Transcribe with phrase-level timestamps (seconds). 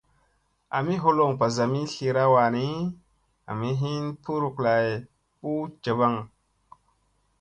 [0.77, 2.67] Ami holoŋ mbazami slira wani,
[3.49, 4.89] ami hin puuryŋ lay,
[5.39, 6.13] puu njavaŋ.